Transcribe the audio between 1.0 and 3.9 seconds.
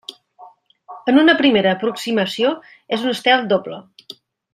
En una primera aproximació és un estel doble.